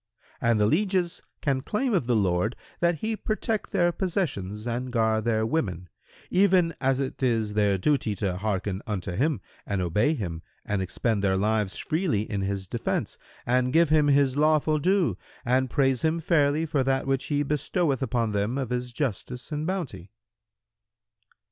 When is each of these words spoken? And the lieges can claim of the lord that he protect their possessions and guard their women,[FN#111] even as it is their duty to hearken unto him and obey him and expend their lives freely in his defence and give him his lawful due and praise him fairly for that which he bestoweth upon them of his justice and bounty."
And 0.41 0.59
the 0.59 0.65
lieges 0.65 1.21
can 1.41 1.61
claim 1.61 1.93
of 1.93 2.07
the 2.07 2.15
lord 2.15 2.55
that 2.79 3.01
he 3.01 3.15
protect 3.15 3.69
their 3.71 3.91
possessions 3.91 4.65
and 4.65 4.91
guard 4.91 5.25
their 5.25 5.45
women,[FN#111] 5.45 6.17
even 6.31 6.73
as 6.81 6.99
it 6.99 7.21
is 7.21 7.53
their 7.53 7.77
duty 7.77 8.15
to 8.15 8.37
hearken 8.37 8.81
unto 8.87 9.11
him 9.11 9.41
and 9.63 9.79
obey 9.79 10.15
him 10.15 10.41
and 10.65 10.81
expend 10.81 11.23
their 11.23 11.37
lives 11.37 11.77
freely 11.77 12.23
in 12.23 12.41
his 12.41 12.67
defence 12.67 13.19
and 13.45 13.73
give 13.73 13.89
him 13.89 14.07
his 14.07 14.35
lawful 14.35 14.79
due 14.79 15.19
and 15.45 15.69
praise 15.69 16.01
him 16.01 16.19
fairly 16.19 16.65
for 16.65 16.83
that 16.83 17.05
which 17.05 17.25
he 17.25 17.43
bestoweth 17.43 18.01
upon 18.01 18.31
them 18.31 18.57
of 18.57 18.71
his 18.71 18.91
justice 18.91 19.51
and 19.51 19.67
bounty." 19.67 20.09